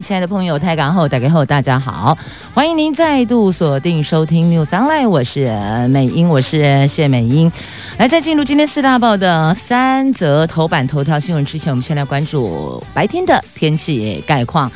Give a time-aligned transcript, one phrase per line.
[0.00, 2.16] 亲爱的朋友，太港后打开后，大家好，
[2.54, 5.50] 欢迎您再度锁定收听 News Online，我是
[5.88, 7.50] 美英，我是谢美英。
[7.96, 14.70] 来，在进入今天四大报的三则头版头条新闻之前，我们先来关注白天的天气概况。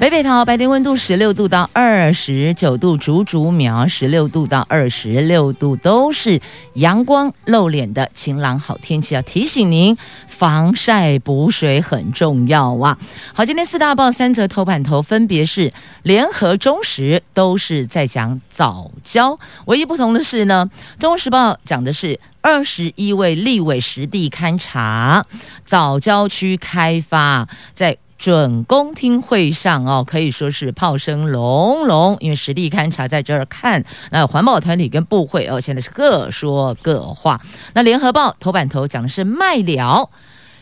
[0.00, 6.40] 北北桃白天温度十六度到二十九度，竹竹苗十六度到二十六度，都是
[6.72, 9.14] 阳光露脸的晴朗好天气。
[9.14, 9.94] 要提醒您，
[10.26, 12.96] 防晒补水很重要哇！
[13.34, 15.70] 好，今天四大报三则头版头分别是
[16.02, 25.26] 联合、中时，都是在讲早教，唯一不同的是呢，中时报讲的是二十一位立委实地勘察
[25.66, 27.98] 早教区开发在。
[28.20, 37.40] 准公听会上哦，可以说是炮声隆隆，因为实地勘察在这儿看，那环保团体跟部会哦，现在是各说各话。
[37.72, 40.10] 那联合报头版头讲的是麦寮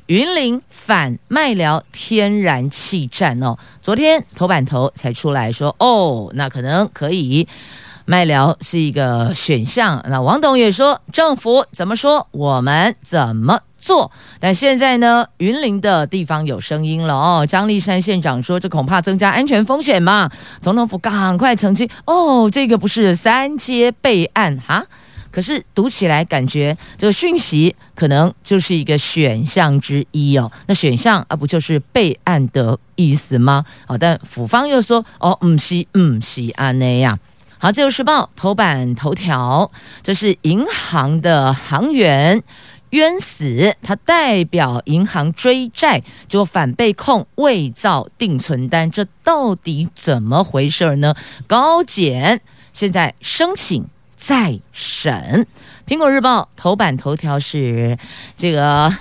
[0.07, 7.49] 云林反麦寮天然气站哦，昨天头版头才出来说哦，那可能可以。
[8.11, 14.11] 麦寮是一个选项，那王董也说政府怎么说，我们怎么做。
[14.39, 17.47] 但现在呢，云林的地方有声音了哦。
[17.47, 20.31] 张丽山县长说，这恐怕增加安全风险嘛。
[20.61, 24.85] 总统府赶快澄清，哦，这个不是三阶备案哈。
[25.31, 30.51] 可是读起来感觉这个讯息可能就是一个选项之一哦。
[30.67, 33.65] 那选项啊，不就是备案的意思吗？
[33.87, 37.19] 好，但府方又说，哦，不是，不是啊那样。
[37.59, 39.71] 好，《自由时报》头版头条，
[40.03, 42.43] 这是银行的行员
[42.91, 51.15] 冤死，他代表银行追债，就反被控伪造定存单，这到底怎么回事呢？
[51.47, 52.41] 高检
[52.73, 55.47] 现在申请再审。
[55.91, 57.99] 《苹果日报》头版头条是
[58.37, 58.95] 这个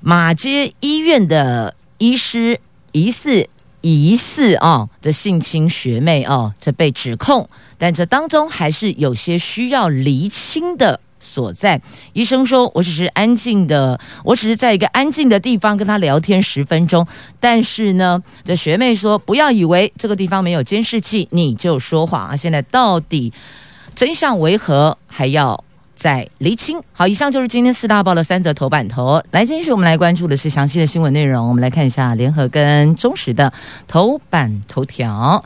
[0.00, 2.60] 马街医院的医师
[2.92, 3.48] 疑似
[3.80, 7.48] 疑似啊，这性侵学妹哦，这被指控。
[7.76, 11.80] 但这当中还是有些需要厘清的所在。
[12.12, 17.04] 医生说：“我只是安静的，我只是在一个安静的地方跟他聊天十分钟。”
[17.40, 23.32] 但是呢，这学妹说：“不要以为这个地方没有监视器你就说谎啊！”现在到底
[23.94, 25.64] 真相为何，还要
[25.94, 26.78] 再厘清。
[26.92, 29.22] 好，以上就是今天四大报的三则头版头。
[29.30, 31.48] 来，继续我们来关注的是详细的新闻内容。
[31.48, 33.52] 我们来看一下联合跟中时的
[33.88, 35.42] 头版头条。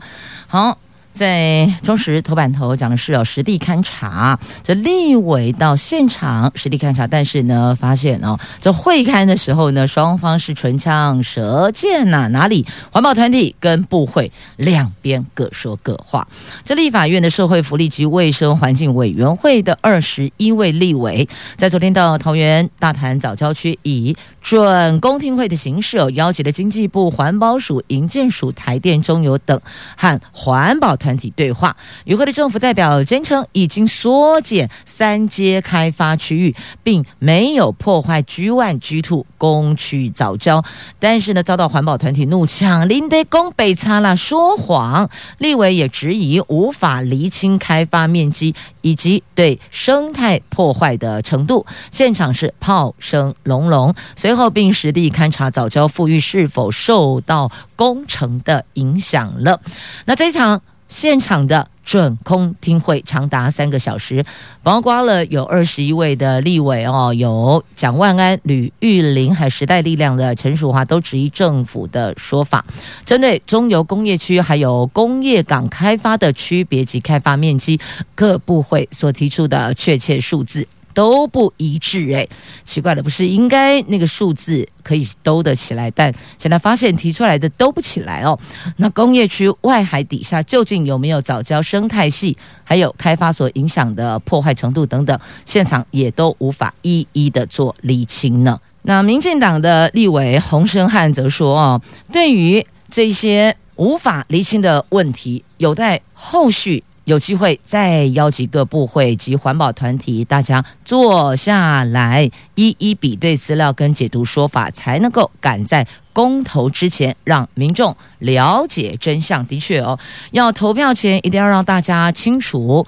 [0.47, 0.77] 好。
[1.19, 16.25] 在中时头版头讲的是有实地勘察，这立委到现场实地勘察，但是呢，发现哦，这会勘的时候呢，双方是唇枪舌剑呐、哪里环保团体跟部会两边各说各话。
[16.63, 29.59] 这立法院的社会福利及卫生环境委员会的二十一位立委，在昨天到桃园大潭早郊区以准公听会的形式哦，邀集了经济部环保署、营建署、台电、中油等
[29.97, 30.95] 和环保。
[30.99, 31.75] 团团体对话，
[32.05, 40.63] 与会的政府代表坚称已经缩减三阶开发区域，并没有破坏 G One、G Two 工区藻礁，
[40.99, 45.09] 但是呢，遭到环保团体怒呛，林德公被擦了说谎。
[45.39, 59.59] 立委也质疑无法厘清开发面积以及对生态破坏的程度，现场是炮声隆隆，随后并实地勘察藻礁复育是否受到工程的影响了。
[60.05, 60.61] 那这一场。
[60.89, 64.25] 现场的准空听会长达三个小时，
[64.61, 72.65] 包括了有二十一位的立委哦，有蒋万安、吕玉玲，还有时代力量的陈淑华，都质疑政府的说法。
[73.05, 77.79] 针对中油工业区还有工业港开发的区别及开发面积，
[78.13, 80.67] 各部会所提出的确切数字。
[80.93, 82.27] 都不一致哎，
[82.63, 88.37] 奇怪的不是应该那个数字可以兜得起来，但现在发现提出来的兜不起来哦。
[88.77, 98.59] 那工业区外海底下究竟有没有早礁生态系，还有开发所影响的破坏程度等等，现场也都无法一一的做厘清呢。
[98.81, 101.81] 那民进党的立委洪申翰则说哦，
[102.11, 106.83] 对于这些无法厘清的问题，有待后续。
[107.09, 119.43] 有机会再邀集各部会及环保团体，大家坐下来一一比对资料跟解读说法，才能够赶在公投之前让民众了解真相。
[119.47, 119.97] 的确哦，
[120.29, 122.85] 要投票前一定要让大家清楚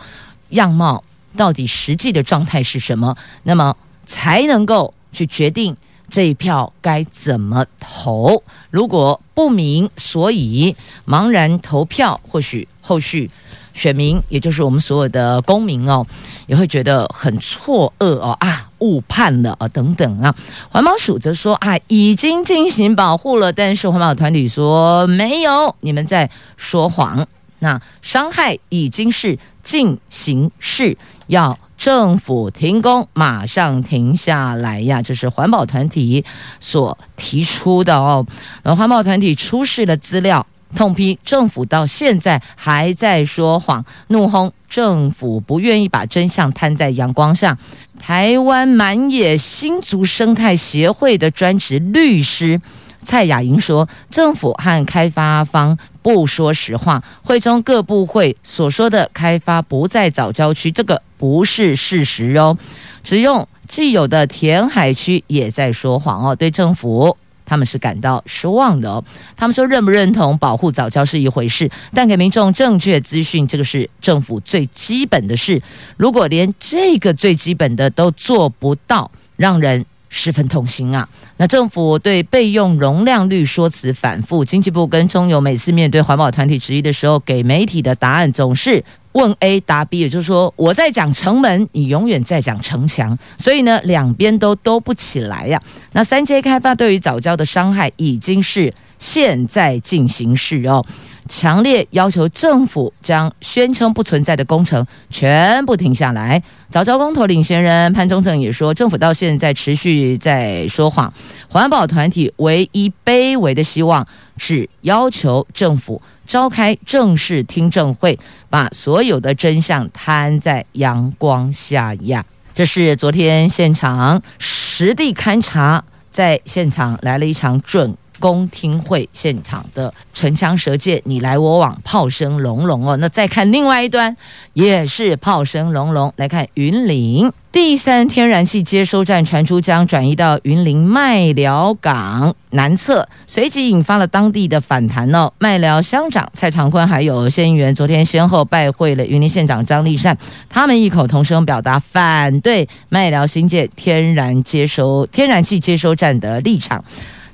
[0.49, 1.03] 样貌
[1.35, 3.75] 到底实际的状态是什么，那么
[4.05, 5.75] 才能够去决定
[6.07, 8.43] 这一票该怎么投？
[8.69, 10.75] 如果不明所以
[11.07, 13.31] 茫然投票，或许后续。
[13.73, 16.05] 选民，也就是我们所有的公民哦，
[16.47, 20.35] 也会觉得很错愕哦啊，误判了啊等等啊。
[20.69, 27.27] 环保署则说啊，已经进行保护了，但是环保团体说没有，你们在说谎。
[27.59, 30.97] 那伤害已经是进行式，
[31.27, 34.99] 要政府停工，马上停下来呀！
[35.01, 36.25] 这是环保团体
[36.59, 38.25] 所提出的哦。
[38.63, 40.45] 那环保团体出示的资料。
[40.75, 47.57] 痛批政府到现在还在说谎，怒轰政府不愿意把真相摊在阳光下。
[47.99, 52.59] 台湾满野新竹生态协会的专职律师
[53.03, 62.57] 蔡雅莹说：“政府和开发方不说实话，会中各部会所说的开发不在藻礁区，这个不是事实哦。
[63.03, 69.03] 只用既有的填海区也在说谎哦，对政府。”他们是感到失望的哦。
[69.35, 75.61] 他们说，认不认同保护早教是一回事，但给民众正确资讯，这个是政府最基本的事。
[75.97, 81.07] 如果连这个最基本的都做不到，让人十分痛心啊！
[81.37, 88.83] 那政府对备用容量率说辞反复，经济部跟中油每次面对环保团体质疑的时候，给媒体的答案总是。
[89.13, 95.61] 问 A 答 B，也就是说，我在讲城门，你永远在讲城墙，所以呢，两边都兜不起来呀、
[95.93, 100.85] 那三阶开发对于早教的伤害已经是现在进行式哦，
[101.27, 106.41] 强烈要求政府将宣称不存在的工程全部停下来。
[106.69, 111.13] 藻礁公投领先人潘忠正也说，政府到现在持续在说谎，
[111.49, 114.05] 环保团体唯一卑微的希望
[114.37, 116.01] 是要求政府。
[116.27, 118.17] 召开正式听证会，
[118.49, 122.23] 把所有的真相摊在阳光下呀！
[122.53, 132.95] 这是昨天现场实地勘察，在现场来了一场准公听会，现场的唇枪舌剑，你来我往，炮声隆隆哦。
[132.95, 134.15] 那再看另外一端，
[134.53, 136.13] 也是炮声隆隆。
[136.15, 145.33] 来看云林第三天然气接收站传出将转移到云林麦寮港南侧，随即引发了当地的反弹哦。
[145.39, 150.17] 麦寮乡长蔡长坤还有县议员昨天先后拜会了云林县长张立善，
[150.47, 156.83] 他们异口同声表达反对麦寮新建天然接收天然气接收站的立场。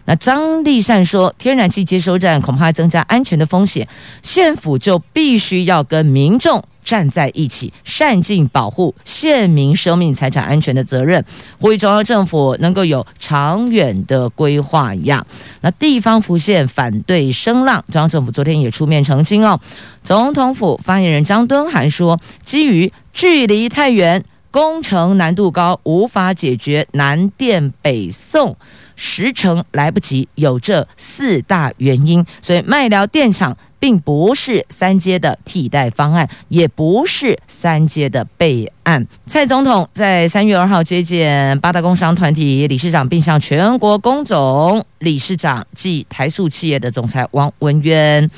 [0.07, 3.85] 那张立善说，天然气接收站恐怕增加安全的风险，
[4.23, 11.25] 县府就必须要跟民众站在一起，善尽保护县民生命财产安全的责任，
[11.59, 15.27] 呼吁中央政府能够有长远的规划一样。
[15.59, 19.59] 那地方浮现反对声浪，中央政府昨天也出面澄清哦。
[20.03, 28.55] 总统府发言人张敦涵说，基于距离太远、工程难度高，无法解决南电北送。
[28.97, 39.07] 时程来不及，有这四大原因，所以麦寮电厂并不是三阶的替代方案，也不是三阶的备案。
[39.27, 48.29] 蔡总统在三月二号接见八大工商团体理事长，并向全国工总理事长暨台塑企业的总裁王文渊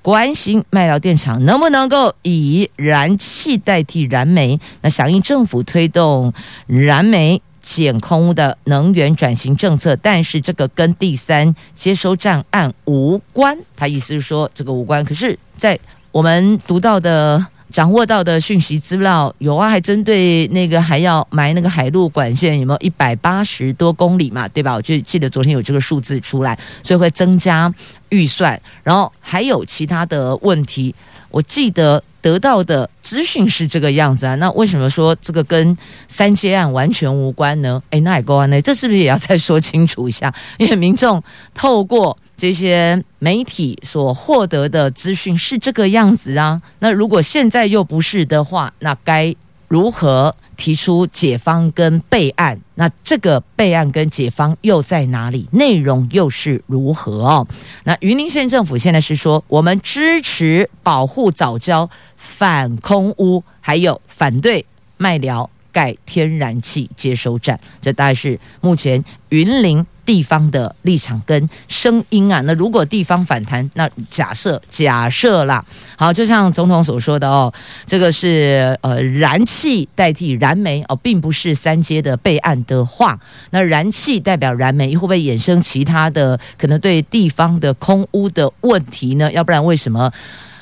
[0.00, 6.32] 关心麦寮电厂能不能够以燃气代替燃煤，那响应政府推动
[6.66, 7.42] 燃煤。
[7.66, 13.58] 减空的能源转型政策，但是这个跟第三接收站案无关。
[13.74, 15.04] 他意思是说这个无关。
[15.04, 15.76] 可是，在
[16.12, 24.46] 我们读到的、掌握到的讯息资料有啊，还针对那个还要埋那个海陆管线，有没有一百八十多公里嘛？
[24.46, 24.72] 对吧？
[24.74, 27.74] 我就记得昨天有这个数字出来，所以会增加
[28.10, 28.58] 预算。
[28.84, 30.94] 然后还有其他的问题，
[31.36, 32.02] 我记得。
[32.22, 35.78] 得到的资讯是这个样子啊，那为什么说这个跟
[36.08, 37.80] 三阶案完全无关呢？
[37.90, 40.34] 哎，那也够啊，那这是不是也要再说清楚一下？
[40.58, 41.22] 因为民众
[41.54, 49.32] 透过这些媒体所获得的资讯是这个样子啊，那如果现在又不是的话，那该
[49.68, 50.34] 如何？
[50.56, 55.46] 提出解方跟备案，那这个备案跟解方又在哪里？
[55.52, 57.46] 内容又是如何哦？
[57.84, 64.64] 那云林县政府现在是说，我们支持保护早教，反空屋，还有反对
[64.96, 67.60] 卖寮盖天然气接收站。
[67.82, 69.84] 这大概是目前云林。
[70.06, 75.64] 地方的立场跟声音啊，那如果地方反弹，那假设假设啦，
[75.98, 77.52] 好，就像总统所说的哦，
[77.84, 83.18] 这个是呃燃气代替燃煤哦，并不是三阶的备案的话，
[83.50, 89.32] 那燃气代表燃煤会不会衍生其他的可能对地方的空污的问题呢？
[89.32, 90.12] 要不然为什么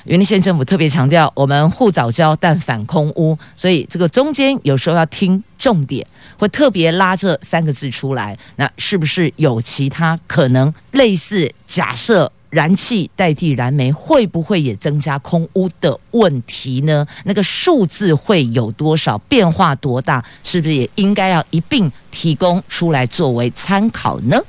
[0.04, 6.06] 云林县政府特别强调，我们护藻礁但反空污，所以这个中间有时候要听重点，
[6.38, 8.36] 会特别拉这三个字出来。
[8.56, 12.30] 那是不是有其他可能类似假设？
[12.54, 17.04] 燃气代替燃煤会不会也增加空污的问题呢？
[17.24, 20.24] 那个数字会有多少变化多大？
[20.44, 24.40] 是不是也应该要一并提供出来作为参考呢？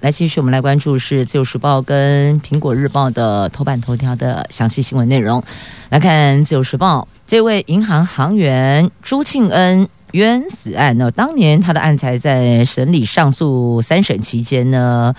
[0.00, 5.42] 来，继续我们来关注是自由时报跟苹果日报的头版头条的详细新闻内容。
[5.88, 15.14] 来看自由时报，这位银行行员朱庆恩冤死案呢，当年他的案才在审理上诉三审期间呢，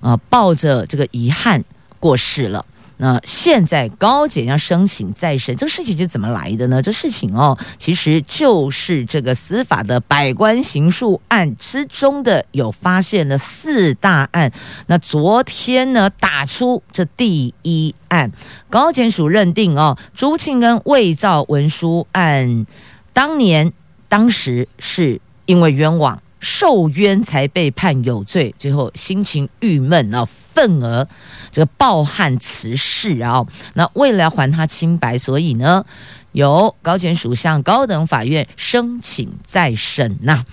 [0.00, 1.62] 呃，抱着这个遗憾。
[2.00, 2.64] 过世了，
[2.96, 6.82] 那现在高检要申请再审，这事情是怎么来的呢？
[6.82, 14.50] 这事情哦，其实就是这个司法的百官行诉案之中的有发现了四大案。
[14.86, 18.32] 那昨天呢，打出这第一案，
[18.68, 22.66] 高检署认定哦，朱庆恩伪造文书案，
[23.12, 23.72] 当年
[24.08, 26.20] 当时是因为冤枉。
[26.40, 31.06] 受冤才被判有罪，最后心情郁闷啊，愤而
[31.52, 33.44] 这个抱憾辞世啊。
[33.74, 35.84] 那为了还他清白，所以呢，
[36.32, 40.44] 由高检署向高等法院申请再审呐、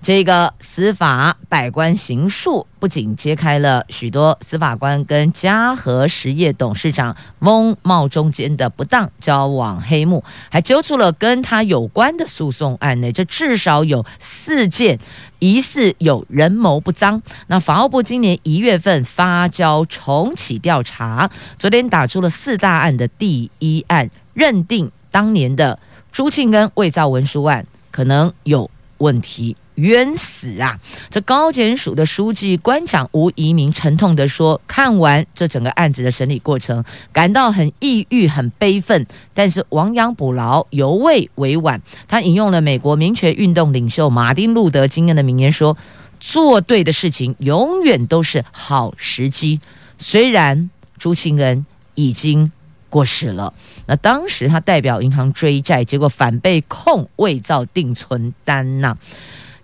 [0.00, 13.12] 这个司法百官行诉不仅揭开了许多司法官跟嘉禾实业董事长翁茂忠间的不当交往黑幕，还揪出了跟他有关的诉讼案呢。
[13.12, 14.98] 这至少有四件
[15.42, 17.18] 疑似有人谋不臧。
[17.48, 25.80] 那法务部今年一月份发交重启调查，昨天打出了四大案的第一案，认定当年的
[26.12, 28.70] 朱庆根伪造文书案可能有
[29.02, 29.56] 问题。
[29.76, 30.78] 冤死啊！
[31.08, 45.74] 这高检署的书记官长吴怡民沉痛地说：“看完这整个案子的审理过程，感到很抑郁、很悲愤，但是亡羊补牢，犹未为晚。”他引用了美国民权运动领袖马丁·路德·金恩的名言说
[46.20, 49.58] ：“做对的事情永远都是好时机。”
[49.96, 52.52] 虽然朱庆恩已经
[52.92, 53.50] 过世了，
[53.86, 58.94] 那当时他代表银行追债，结果反被控伪造定存单呐、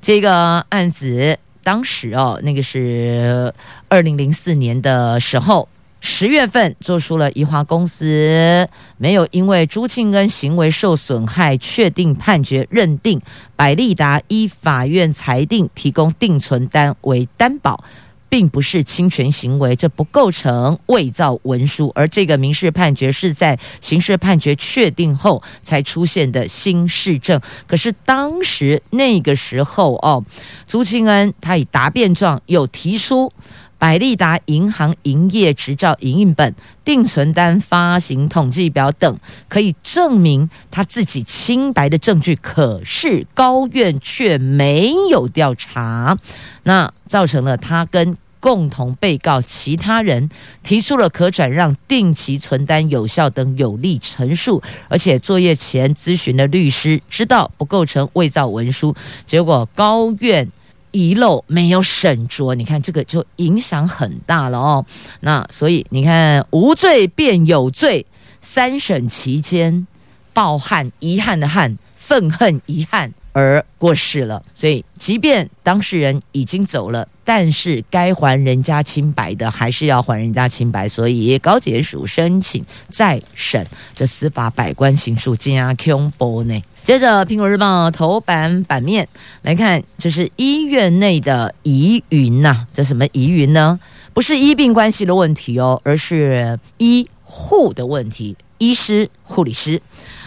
[0.01, 3.53] 这个案子当时哦，那个是
[3.91, 5.69] 二零零四年的时候，
[6.01, 8.67] 十月份做出了宜华公司
[8.97, 13.21] 没有因为朱庆恩行为受损害确定判决，认定
[13.55, 17.85] 百利达依法院裁定提供定存单为担保。
[18.29, 27.41] 并不是侵权行为，这不构成伪造文书，而这个民事判决是在刑事判决确定后才出现的新事证。
[27.67, 30.25] 可是当时那个时候哦，
[30.67, 33.33] 朱清恩他以答辩状有提出
[33.79, 36.55] 百利达银行营业执照营运本、
[36.85, 39.19] 定存单发行统计表等，
[39.49, 42.35] 可以证明他自己清白的证据。
[42.37, 46.19] 可是高院却没有调查。
[46.65, 50.29] 那造成了他跟共同被告其他人
[50.63, 58.95] 提出了可转让定期存单有效等有力陈述，而且作业前咨询的律师知道不构成伪造文书，
[59.27, 60.49] 结果高院
[60.91, 64.85] 遗漏没有审酌，你看这个就影响很大了哦。
[65.21, 68.05] 那所以你看无罪变有罪，
[68.41, 69.87] 三审期间
[70.33, 73.13] 抱憾遗憾的憾，愤恨遗憾。
[73.35, 80.89] 而过世了，所以即便当事人已经走了，但是该还人家清白的还是要还人家清白。
[80.89, 83.65] 所以高检署申请再审
[83.95, 86.61] 这司法百官行诉加恐怖呢。
[86.89, 89.07] 接着，《苹果日报》头版版面
[89.43, 93.79] 来看，这是医院内的疑云呐，这什么疑云呢？
[94.15, 99.83] 不是医病关系的问题哦，而是医护的问题，医师、护理师。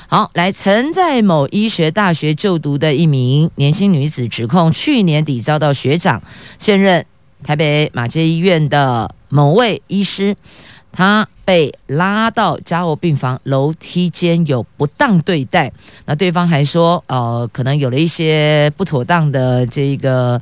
[0.05, 6.21] 好，来，曾在某医学大学就读的一名年轻女子，指控去年底遭到学长，
[6.59, 7.03] 现任
[7.43, 10.35] 台北马偕医院的某位医师，
[10.91, 15.71] 他被拉到加护病房楼梯间有不当对待。
[16.05, 20.41] 那对方还说，呃，可能有了一些不妥当的这个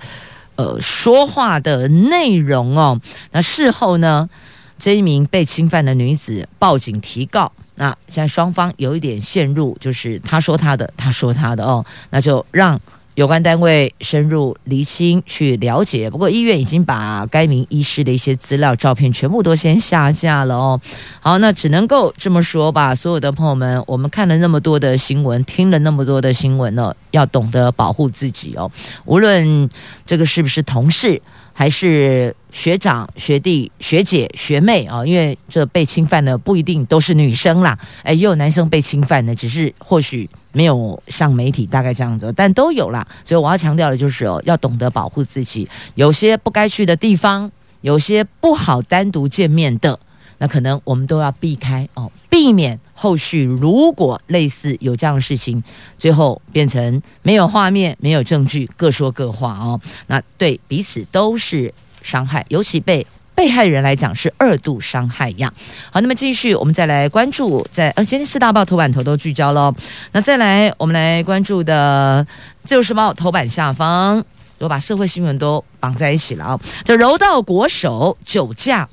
[0.55, 2.99] 呃说话的内容哦。
[3.31, 4.29] 那事后呢，
[4.77, 7.51] 这一名被侵犯的女子报警提告。
[7.75, 12.77] 那现在双方有一点陷入，就是他说他的，他说他的哦，那就让
[13.19, 16.09] 有关单位深入厘清去了解。
[16.09, 20.79] 不过医院已经把该名医师的一些资料、照片全部都先下架了哦。
[21.19, 22.95] 好，那只能够这么说吧。
[22.95, 28.71] 所有的朋友们，我们看了那么多的新闻，听了那么多的新闻呢，要懂得保护自己哦。
[29.03, 29.69] 无论
[30.05, 31.21] 这个是不是同事，
[31.59, 43.05] 还是学长、学弟、学姐、学妹啊，因为这被侵犯的不一定都是女生啦，哎，也有男生被侵犯的，只是或许没有上媒体，大概这样子，但都有啦。
[43.25, 47.51] 所以我要强调的就是哦，要懂得保护自己，有些不该去的地方，
[47.81, 49.99] 有些不好单独见面的，
[50.39, 55.63] 那可能我们都要避开哦，避免后续如果类似有这样的事情，
[55.99, 61.71] 最后变成没有画面、没有证据，各说各话哦，那对彼此都是。
[62.01, 63.05] 伤害，尤其被
[63.35, 65.53] 被害人来讲是二度伤害呀。
[65.91, 69.71] 好，那么继续，我们再来关注，在呃，今天四大报头版头都聚焦喽。
[70.13, 72.25] 那再来，我们来关注的
[72.67, 74.23] 《自由时报》头版下方，
[74.59, 76.59] 我把社会新闻都绑在一起了啊。
[76.85, 78.87] 这柔道国手酒驾，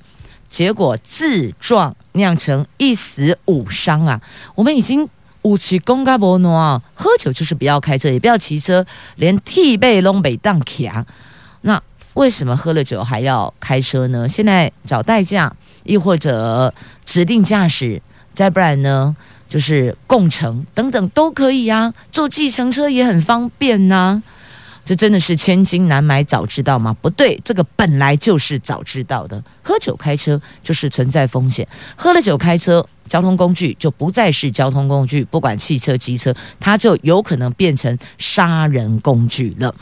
[0.49, 4.21] 结果自撞酿成一死五伤啊！
[4.55, 5.09] 我们已经
[5.43, 8.87] 五期公开博诺啊，喝酒就是不要开车，也不要骑车，
[9.17, 11.07] 连替背拢北当卡
[11.63, 11.83] 那。
[12.15, 14.27] 为什么喝了酒还要开车呢？
[14.27, 16.73] 现在找代驾，亦或者
[17.05, 18.01] 指定驾驶，
[18.33, 19.15] 再不然呢，
[19.51, 21.95] 就是共乘等等都可以呀、啊。
[22.11, 24.23] 坐计程车也很方便呐、
[24.87, 26.97] 这真的是千金难买早知道吗？
[27.03, 29.43] 不对，这个本来就是早知道的。
[29.63, 39.75] 喝酒开车就是存在风险，喝了酒开车，交通工具就不再是交通工具，不管汽车、机车，它就有可能变成杀人工具了。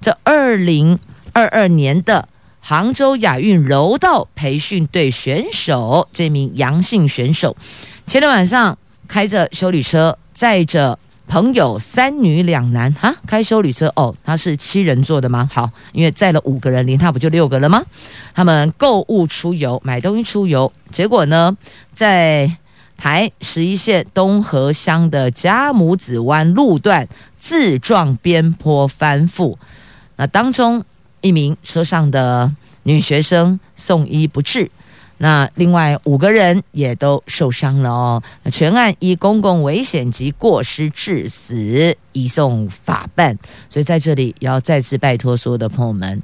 [0.00, 0.96] 这二零。
[1.32, 7.56] 二二年的杭州亚运柔道培训队选手，这名杨姓选手，
[8.04, 8.76] 前天晚上
[9.06, 10.98] 开着修理车，载着
[11.30, 15.48] 朋友三女两男哈，开修旅车哦，他是七人座的吗？
[15.52, 17.84] 好，因为载了五个人，连他不就六个了吗？
[18.34, 21.56] 他们购物出游，买东西出游，结果呢，
[21.92, 22.56] 在
[22.96, 27.06] 台十一线东河乡的佳木子湾路段
[27.38, 29.56] 自撞边坡翻覆，
[30.16, 30.84] 那当中。
[31.22, 32.50] 一名车上的
[32.84, 34.70] 女学生送医不治，
[35.22, 38.22] 那另外五个人也都受伤了哦。
[38.50, 43.38] 全案以公共危险及过失致死移送法办。
[43.68, 46.22] 所以在这里要再次拜托所有的朋友们，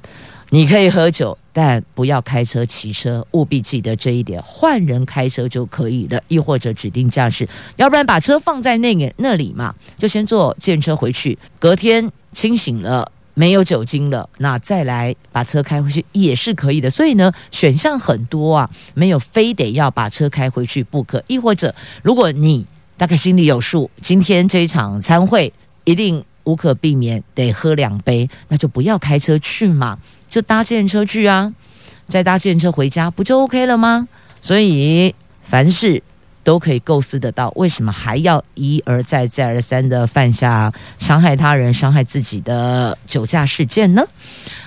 [0.49, 4.41] 你可以喝酒，但不要开车骑车，务必记得这一点。
[4.41, 13.11] 换人开车就可以了，亦或者指定驾驶，要不然把车放在那个那里嘛，就先坐电车回去，隔天清醒了。
[13.39, 16.89] 没有酒精了，那再来把车开回去也是可以的。
[16.89, 21.23] 所以呢，选项很多啊，没有非得要把车开回去不可。
[21.27, 22.65] 亦或者，如果你
[22.97, 31.53] 大概心里有数，今天这一场参会一定无可避免得喝两杯，那就不要开车去嘛，就搭计程车去啊，
[32.07, 34.07] 再搭计程车回家不就 OK 了吗？
[34.41, 36.01] 所以凡事。
[36.47, 44.01] 都可以构思得到，为什么还要一而再、再而三的犯下伤害他人、伤害自己的酒驾事件呢？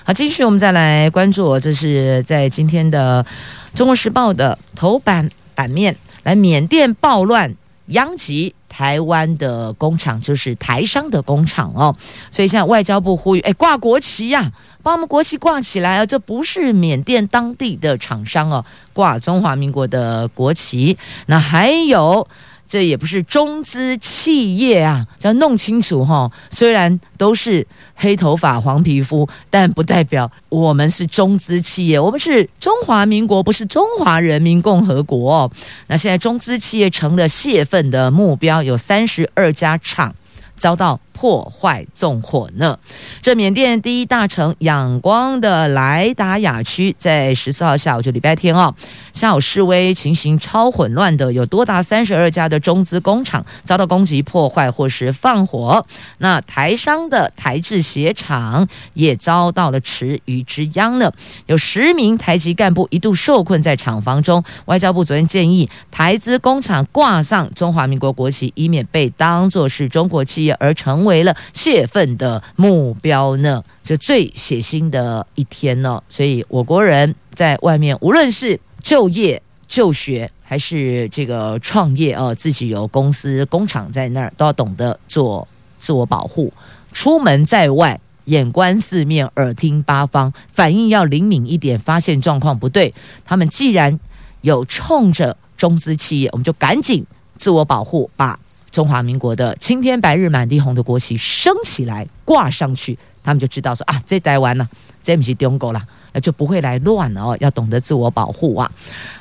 [0.05, 3.25] 好，继续我们再来关注，这是在今天的
[3.75, 7.57] 《中国时报》的头版版面，来缅甸暴乱。
[7.91, 11.95] 殃及台湾的工厂，就是台商的工厂哦，
[12.31, 14.51] 所以现在外交部呼吁，哎，挂国旗呀、
[14.83, 16.07] 把我们国旗挂起来啊！
[16.07, 20.97] 这不是缅甸当地的厂商哦，挂中华民国的国旗。
[21.27, 22.27] 那还有。
[22.71, 26.31] 这也不是中资企业啊，要弄清楚哈。
[26.51, 31.99] 虽然都是黑头发、黄皮肤，但不代表我们是中资企业。
[31.99, 35.51] 我们是中华民国，不是中华人民共和国。
[35.89, 40.15] 那现在中资企业成了泄愤的目标，有三十二家厂
[40.57, 41.01] 遭到。
[41.21, 42.79] 破坏纵火呢？
[43.21, 48.75] 这缅甸第一大城仰光的莱达雅区，在十四号下午就礼拜天哦，
[49.13, 55.85] 下午示威情形超混乱的，有多达三十二家的中资工厂遭到攻击、破坏或是放火。
[56.17, 61.13] 那台商的台制鞋厂也遭到了池鱼之殃了，
[61.45, 64.43] 有十名台籍干部一度受困在厂房中。
[64.65, 71.10] 外交部昨天建议台资工厂挂上中华民国国旗，以免被当作是中国企业而成为。
[71.11, 76.01] 为了泄愤的目标呢，就最血腥的一天呢。
[76.09, 85.47] 所以我国人在外面，无论是就业、就学，还是这个创业哦，自己有公司、工厂在那儿，都要懂得做
[85.79, 86.53] 自我保护。
[86.93, 92.95] 出门在外，眼观四面，耳听八方，反应要灵敏一点，发现状况不对，
[93.25, 93.99] 他们既然
[94.43, 97.05] 有冲着中资企业，我们就赶紧
[97.37, 98.39] 自我保护，把。
[98.71, 104.69] 中华民国的青天白日满地红的国旗升起来挂上去，他们就知道说啊，这台湾了，
[105.03, 107.37] 这不是中国了，那就不会来乱了哦。
[107.41, 108.71] 要懂得自我保护啊。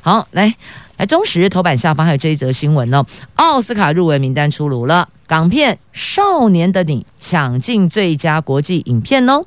[0.02, 0.54] 好，来
[0.98, 3.06] 来，中时头版下方还有这一则新闻哦。
[3.36, 9.44] 奥斯卡入围名单出炉了，港片《少年的你》抢进最佳国际影片哦。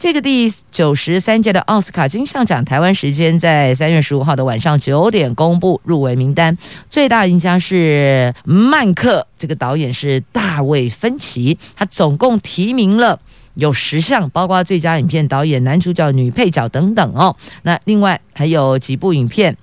[0.00, 6.56] 这个第九十三届的奥斯卡金像奖，台湾时间在三月十五号的晚上九点公布入围名单。
[6.88, 13.20] 最大赢家是《曼克》，这个导演是大卫芬奇，他总共提名了
[13.56, 17.36] 有十项，包括最佳影片、导演、男主角、女配角等等哦。
[17.64, 19.54] 那另外还有几部影片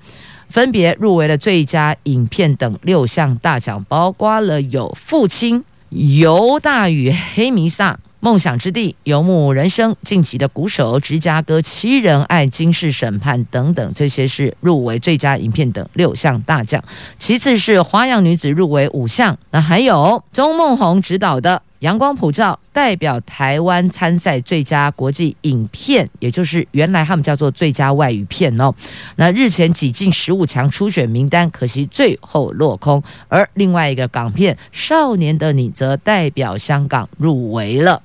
[0.50, 5.60] 分别入围了最佳影片等六项大奖，包括了有《父亲》、
[6.19, 7.93] 《犹大与黑弥撒》。
[8.19, 16.84] 梦想之地、游牧人生、晋级的鼓手、芝加哥七人爱、金氏审判等等，这些是入围最佳影片等六项大奖。
[17.19, 21.62] 其次是花样女子入围五项，那还有钟梦红执导的。
[21.79, 28.73] 阳光普照代表台湾参赛最佳国际影片，也就是原来他们叫做最佳外语片哦。
[29.15, 33.01] 那日前挤进十五强初选名单，可惜最后落空。
[33.27, 38.01] 而另外一个港片《少年的你》则代表香港入围了。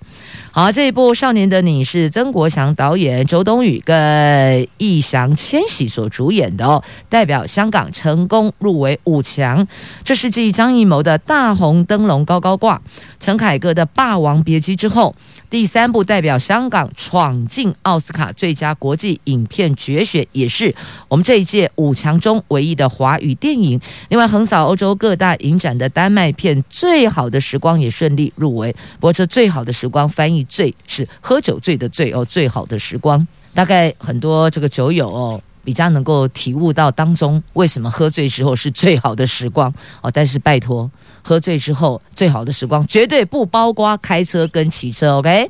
[0.50, 9.66] 好，这一部《少年的你》是曾国祥导演、周冬雨跟易烊千玺所主演的哦，代表香港成功入围五强。
[10.04, 12.76] 这是继张艺谋的《大红灯笼高高挂》、
[13.18, 15.14] 陈凯歌的《霸王别姬》之后，
[15.48, 20.74] 第三部代表香港闯进奥斯卡最佳国际影片决选，也是
[21.08, 23.80] 我们这一届五强中唯一的华语电影。
[24.10, 28.70] 另外，横扫欧洲各大影展的丹麦片《最好的时光》也顺利入围。
[29.00, 30.42] 不过，这《最好的时光》翻译。
[30.48, 40.10] 醉是喝酒醉的醉哦，最好的时光，大概很多这个酒友哦，比较能够体悟到当中为什么喝醉之后是最好的时光哦。
[40.12, 40.90] 但是拜托，
[41.22, 45.48] 喝醉之后最好的时光绝对不包括开车跟骑车，OK？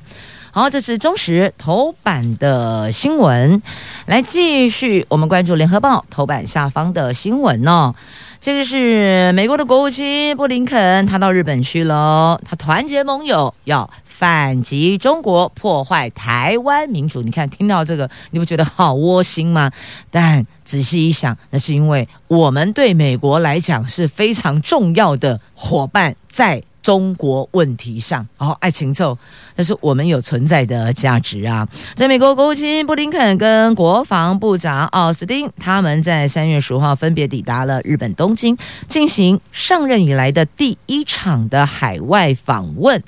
[0.55, 3.63] 好，这是中时头版的新闻，
[4.05, 7.95] 来继续我们关注联合报头版下方的新闻哦。
[8.39, 13.89] 这个是美国的国务卿布林肯，他到日本去了，他团结盟友要。
[14.05, 19.69] 反击中国破坏台湾民主，你看听到这个，你不觉得好窝心吗？
[20.13, 26.63] 但仔细一想，那是因为我们对美国来讲是非常重要的伙伴，在。
[26.83, 29.17] 中国问题上，哦，爱情奏，
[29.55, 31.67] 但是我们有存在的价值啊！
[31.95, 38.57] 在美国国务卿布林肯跟国防部长奥斯汀，他们在三月十五号分别抵达了日本东京，
[38.89, 43.03] 进行上任以来的第一场的海外访问。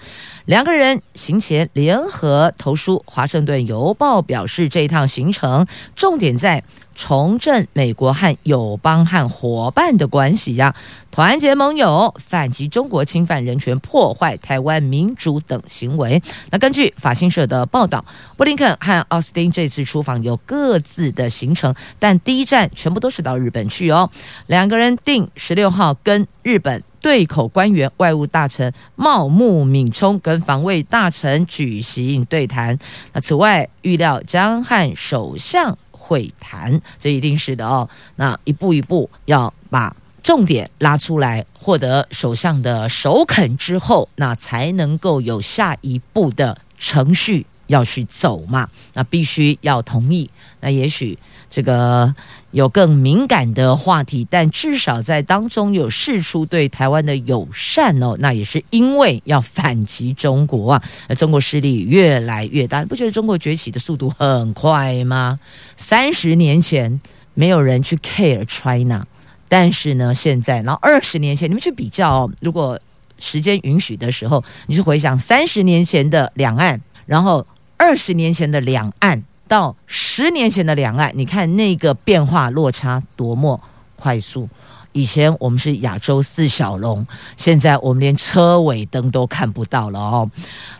[0.47, 6.63] 两个人行前联合投书，《华盛顿邮报》表示，这一趟行程重点在。
[6.97, 10.77] 重振美国和友邦和伙伴的关系呀，
[11.11, 16.23] 团结盟友，反击中国侵犯人权、破坏台湾民主等行为。
[16.51, 18.05] 那根据法新社的报道，
[18.37, 24.09] 布林肯和奥斯汀这次出访有各自的行程，但第一站全部都是到日本去哦。
[24.47, 32.79] 两个人定十六号跟日本对口官员、外务大臣茂木敏充跟防卫大臣举行对谈。
[33.13, 35.77] 那此外，预料将和首相。
[35.91, 37.89] 会谈，这一定是的哦。
[38.17, 48.69] 那一步一步要把重点拉出来，获得首相的首肯之后，那才能够有下一步的程序要去走嘛。
[48.93, 50.31] 那必须要同意。
[50.61, 51.19] 那也许。
[51.51, 52.13] 这个
[52.51, 60.83] 有更敏感的话题，但至少在当中有释出对台湾的友善哦，那也是因为要反击中国啊，
[61.17, 65.39] 中国势力越来越大，你不觉得中国崛起的速度很快吗？
[65.77, 67.01] 三十年前
[67.35, 69.07] 没有人去 care China，
[69.49, 72.81] 但是呢，现在，然后二十年前你们去比较哦，如果
[73.21, 77.47] 时间允许的时候，你去回想三十年前的两岸，然后
[77.85, 79.23] 二十年前的两岸。
[79.47, 83.61] 到十年前的两岸，你看那个变化落差多么
[83.95, 84.49] 快速！
[84.93, 90.31] 以前我们是亚洲四小龙，现在我们连车尾灯都看不到了哦。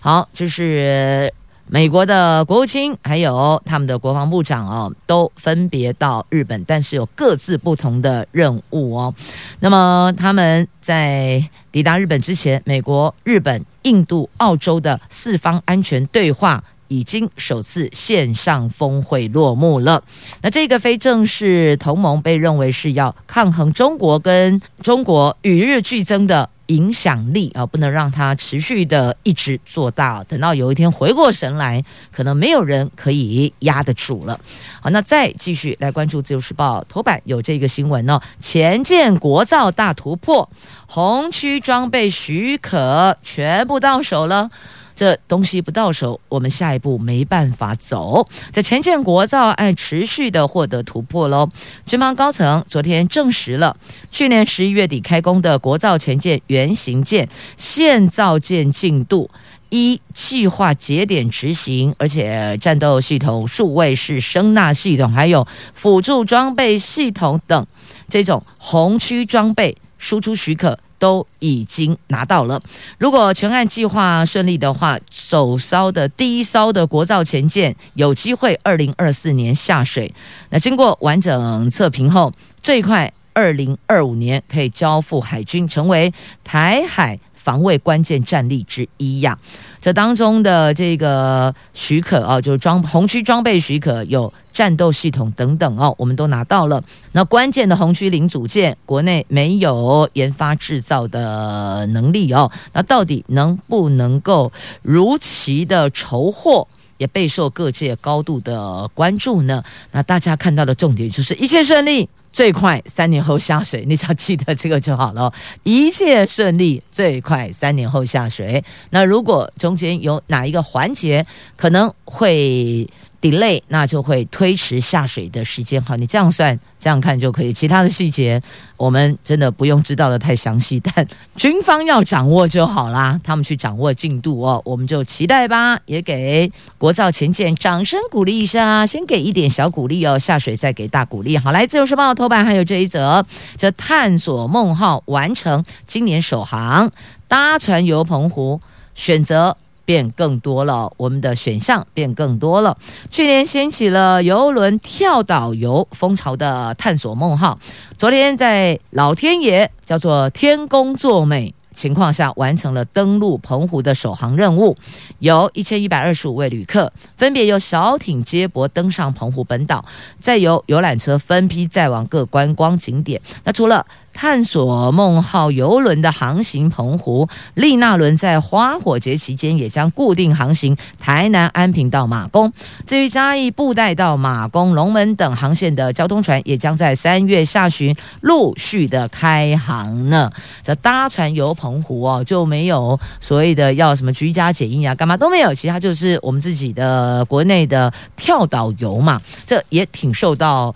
[0.01, 1.31] 好，就是
[1.67, 9.15] 美国的国务卿还有他们的国防部长哦，都分别到日本，但是有各自不同的任务哦。
[9.61, 16.65] 那么他们在抵达日本之前，美国、日本、印度、澳洲的四方安全对话。
[16.89, 20.03] 已经首次线上峰会落幕了。
[20.43, 30.25] 那这个非正式同盟被认为是要抗衡中国跟中国与日俱增的影响力啊，不能让它持续的一直做大。
[30.25, 34.41] 等到有一天回过神来，可能没有人可以压得住了。
[34.81, 40.49] 好，那再继续来关注《自由时报》头版有这个新闻哦，潜舰国造大突破，
[40.87, 44.51] 红区装备许可全部到手了。
[44.97, 48.27] 这东西不到手，我们下一步没办法走。
[48.53, 51.49] 这潜舰国造案持续的获得突破喽。
[51.85, 53.77] 军方高层昨天证实了，
[54.11, 59.31] 去年十一月底开工的国造前舰原型舰现造舰进度
[59.71, 67.67] 一计划节点执行，而且战斗系统、数位式声纳系统，还有辅助装备系统等
[68.09, 72.59] 这种红区装备输出许可都已经拿到了。
[72.97, 80.11] 如果全案计划顺利的话，首艘的第一艘的国造前舰有机会二零二四年下水。
[80.49, 86.11] 那经过完整测评后，最快二零二五年可以交付海军，成为
[86.43, 87.21] 台海。
[87.45, 89.39] 防卫关键战力之一呀，
[89.85, 96.83] 这当中的这个许可啊，就是装红区装备许可，有战斗系统等等哦，我们都拿到了。
[97.13, 102.51] 那关键的红区零组件，国内没有研发制造的能力哦。
[102.73, 106.67] 那到底能不能够如期的筹获，
[106.97, 109.63] 也备受各界高度的关注呢？
[109.93, 112.09] 那大家看到的重点就是一切顺利。
[112.35, 115.33] 最快三年后下水，你只要记得这个就好了。
[115.63, 118.63] 一切顺利，最快三年后下水。
[118.91, 122.87] 那如果中间有哪一个环节可能会
[123.25, 125.83] delay，那就会推迟下水的时间。
[125.83, 126.61] 好，你这样算。
[126.79, 128.39] 这样看就可以，其他的细节
[128.77, 133.19] 我们真的不用知道的太详细，但军方要掌握就好啦。
[133.25, 141.39] 他们去掌握进度哦，我们就期待吧，也给国造前舰掌声鼓励一下，先给一点小鼓励哦，下水再给大鼓励。
[141.39, 143.25] 好，来自由时报头版还有这一则，
[143.57, 146.93] 这探索梦号完成今年首航，
[147.27, 148.61] 搭船游澎湖，
[148.95, 149.57] 选择。
[149.85, 152.77] 变更多了，我们的选项变更多了。
[153.11, 157.59] 去年掀起了邮轮跳岛游风潮的探索梦号，
[157.97, 164.77] 昨天在老天爷叫做天公作美情况下，完成了登陆澎湖的首航任务，
[165.19, 169.85] 有一千一百二十五位旅客，分别由小艇接驳登上澎湖本岛，
[170.21, 173.21] 再由游览车分批载往各观光景点。
[173.43, 182.51] 那除了探索梦号游轮的航行澎湖，丽娜轮在花火节期间也将固定航行台南安平到马公。
[182.87, 190.31] 至于嘉义布袋到马公、龙门等航线的交通船，也将在三月下旬陆续的开航呢。
[190.63, 200.75] 这搭船游澎湖哦，就没有所谓的要什么居家检疫啊，干嘛都没有，其他就是我们自己的国内的跳岛游嘛，这也挺受到。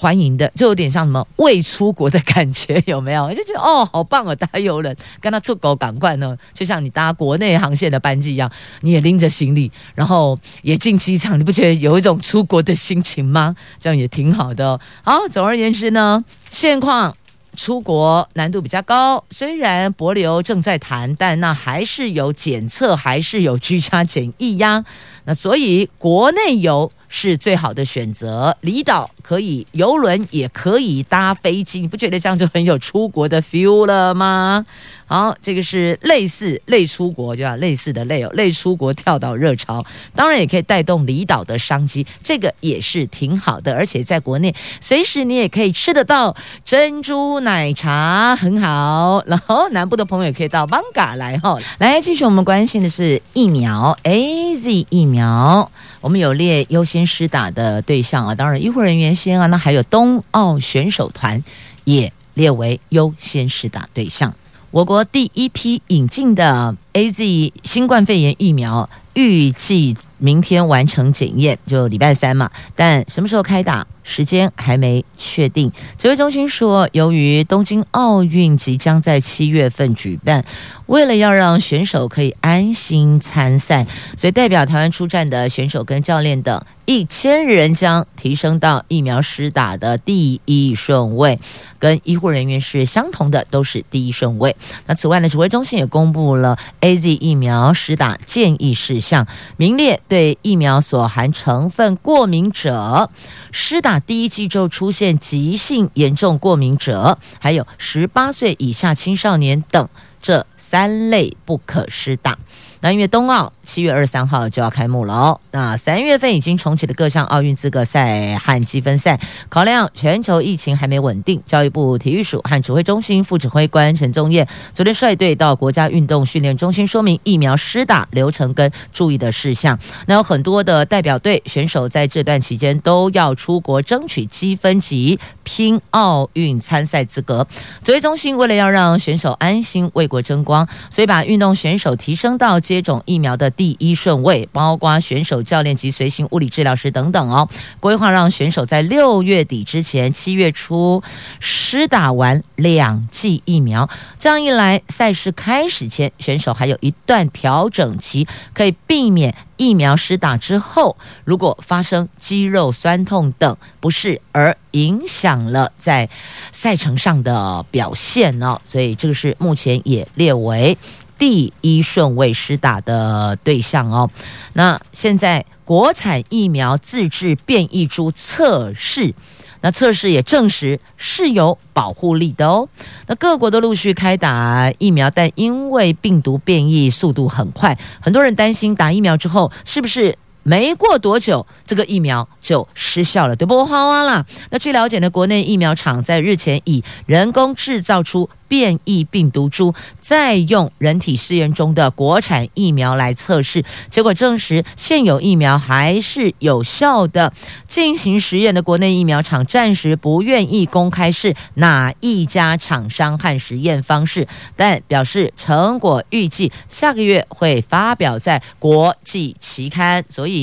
[0.00, 3.24] 欢迎的，就有点像什么未出国的感觉， 有没有？
[3.24, 13.54] 我就觉得哦，好棒哦，搭邮轮跟他出国赶快呢，就像你搭国内航线的班机一样，你也拎着行李，然后也进机场，你不觉得有一种出国的心情吗？
[13.78, 14.80] 这样也挺好的。
[15.02, 17.14] 好，总而言之呢，现况
[17.54, 24.82] 出国难度比较高，虽然博流正在谈，但那还是有检测，还是有居家检疫呀。
[25.24, 26.90] 那所以国内游。
[27.12, 34.64] 是最好的选择，离岛可以游轮，也可以搭飞机，你不觉得这样就很有出国的 feel 了吗？
[35.06, 49.20] 好，这个是类似类出国，就要类似的类哦，类出国跳岛热潮，当然也可以带动离岛的商机，这个也是挺好的，而且在国内随时你也可以吃得到珍珠奶茶，很好。
[49.26, 55.09] 然后南部的朋友也可以到艋舺来哈，来继续我们关心的是疫苗，AZ 疫苗。
[55.10, 55.70] 苗
[56.00, 61.44] 我们有列优先施打的对象啊，当然医护人员先啊，那还有冬奥选手团
[61.84, 64.34] 也列为优先施打对象。
[64.70, 73.84] 我国第一批引进的 AZ 新冠肺炎疫苗，预计明天完成检验，就礼拜三嘛，但什么时候开打？
[74.02, 75.70] 时间还没确定。
[75.98, 80.44] 指挥中心说，由于东京奥运即将在七月份举办，
[80.86, 83.86] 为了要让选手可以安心参赛，
[84.16, 91.38] 所以代表台湾出战的选手跟教练等一千人将提升到疫苗施打的第一顺位，
[91.78, 94.56] 跟医护人员是相同的，都是第一顺位。
[94.86, 103.10] 那此外呢，指挥中心也公布了 AZ 疫苗施打建议事项，名列对疫苗所含成分过敏者
[103.52, 103.89] 施打。
[103.98, 109.88] 第一季就出现急性严重过敏者，还有十八岁以下青少年等，
[110.20, 112.38] 这三类不可施打。
[112.80, 129.78] 那因为冬奥七月二十三号就要开幕了哦，那三月份已经重启的各项奥运资格赛和积分赛，考量全球疫情还没稳定，教育部体育署和指挥中心副指挥官陈宗彦昨天率队到国家运动训练中心说明疫苗施打流程跟注意的事项。
[130.06, 137.46] 那有很多的代表队选手在这段期间都要出国争取积分及拼奥运参赛资格，
[137.84, 147.48] 指挥中心为了要让选手安心为国争光，所以把运动选手提升到接种疫苗的第一顺位，包括选手、教练及随行物理治疗师等等哦。
[147.80, 151.02] 规划让选手在六月底之前，七月初
[151.40, 159.34] 施打完两剂疫苗，这样一来，赛事开始前，选手还有一段调整期，可以避免。
[159.56, 166.08] 疫苗施打之后，如果发生肌肉酸痛等不适，而影响了在
[166.50, 168.58] 赛程上的表现呢？
[168.64, 170.78] 所以这个是目前也列为
[171.20, 174.10] 第一顺位施打的对象哦。
[174.54, 179.14] 那现在国产疫苗自制变异株测试。
[179.62, 182.66] 那测试也证实是有保护力的哦。
[183.06, 190.16] 那各国都陆续开打疫苗，但因为病毒变异速度很快，很多人担心打疫苗之后是不是
[190.50, 193.64] 没过多久这个疫苗就失效了，对不？
[193.64, 194.26] 花花啦。
[194.50, 198.28] 那据了解呢，国内疫苗厂在日前以人工制造出。
[198.50, 207.32] 变异病毒株再用人体试验中的国产疫苗来测试，结果证实现有疫苗还是有效的。
[207.68, 220.39] 进行实验的国内疫苗厂暂时不愿意公开是哪一家厂商和实验方式，但表示成果预计下个月会发表在国际期刊，所以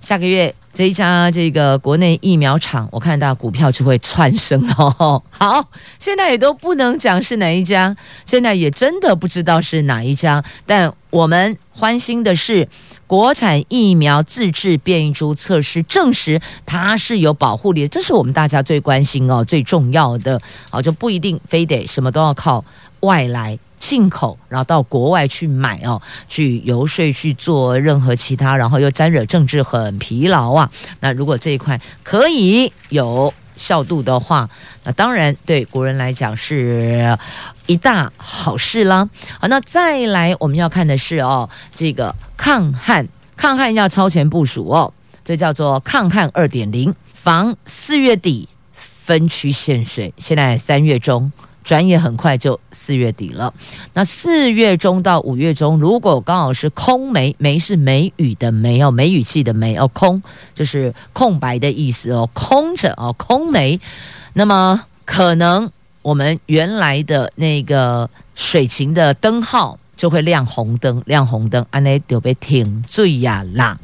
[0.00, 0.54] 下个月。
[0.74, 5.20] 这一家这个国内疫苗厂，我看到股票就会窜升哦。
[5.28, 10.44] 好，现在也都不能讲是哪一家，现在也真的不知道是哪一家。
[10.66, 12.68] 但我们欢欣的是，
[13.08, 20.40] 国产疫苗自制变异株测试证实它是有保护力，这是我们大家最关心哦，最重要的。
[20.70, 22.64] 好，就不一定非得什么都要靠
[23.00, 23.58] 外来。
[23.88, 30.70] 进口，然后到国外去买哦，去游说去做任何其他，然后又沾惹政治，很疲劳啊。
[31.00, 34.46] 那如果这一块可以有效度的话，
[34.84, 37.16] 那当然对国人来讲是
[37.64, 39.08] 一大好事啦。
[39.40, 44.92] 好，那再来我们要看的是哦，这个抗旱，抗旱要超前部署哦，
[45.24, 51.32] 这叫做抗旱二点零，防四月底分区限水，现在三月中。
[51.68, 53.52] 转眼很快就四月底了，
[53.92, 60.22] 那四月中到五月中，如果刚好是空梅，梅是梅雨的梅哦，梅雨季的梅哦，空
[60.54, 63.78] 就是空白的意思哦，空着哦，空梅，
[64.32, 73.78] 那么可能我们原来的那个水情的灯号就会亮红灯，亮红灯，安内就被停罪呀啦。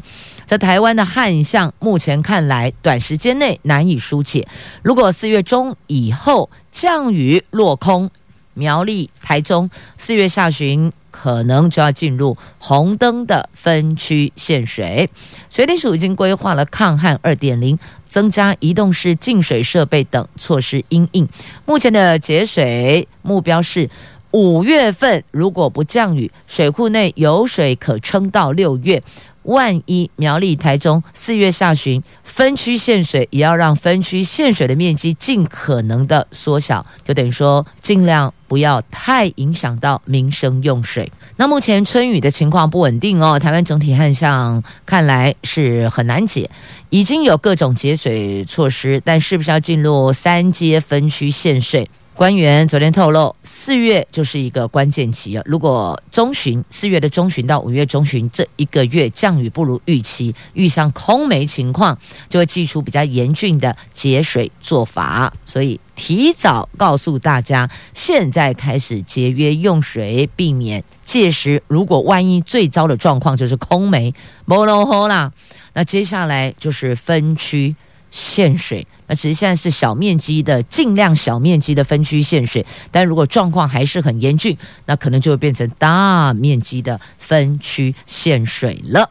[0.47, 4.47] 在台湾的旱象，目前看来短时间内难以疏解。
[4.83, 8.11] 如果四月中以后降雨落空，
[8.55, 15.09] 苗栗、台中四月下旬可能就要进入红灯的分区限水。
[15.49, 21.29] 水利署已经规划了抗旱二点零，增加移动式净水设备等措施因应。
[21.65, 23.89] 目前的节水目标是
[24.33, 29.01] 五月份，如果不降雨，水库内有水可撑到六月。
[29.45, 41.11] 万一苗栗、台中四月下旬分区限水，也要让分区限水的面积尽可能的缩小，就等于说尽量不要太影响到民生用水。
[41.37, 46.49] 那目前春雨的情况不稳定哦，台湾整体旱象看来是很难解，
[46.91, 51.89] 已经有各种节水措施，但是不是要进入三阶分区限水？
[52.17, 55.43] 官员昨天透露，四月就是一个关键期啊！
[55.45, 61.99] 如果中旬，四月的中旬到五月中旬这一个月降雨不如预期，遇上空梅情况，
[62.29, 65.33] 就会祭出比较严峻的节水做法。
[65.45, 75.33] 所以提早告诉大家，现在开始节约用水，避免届时如果万一最糟的状况就是空梅，没落后啦。
[75.73, 77.75] 那接下来就是分区。
[78.17, 82.65] 限水，那其实现在是小面积的，尽量小面积的分区限水。
[82.91, 89.11] 但如果状况还是很严峻，那可能就会变成大面积的分区限水了。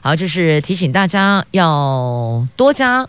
[0.00, 3.06] 好，就是提醒大家要多加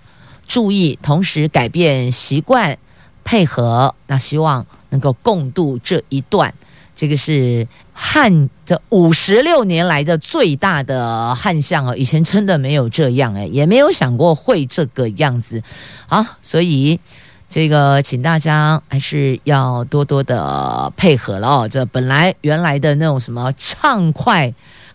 [0.48, 2.78] 注意，同时改变习惯，
[3.24, 3.94] 配合。
[4.08, 6.54] 那希望能够共度这一段。
[6.98, 15.62] 这个是旱这五十六年来的最大的旱象哦，以前真的没有这样诶，也没有想过会这个样子。
[16.08, 17.00] 好，所以
[17.48, 21.70] 这个请大家还是要多多的配合了哦。
[21.70, 24.52] 这本来原来的那种什么畅快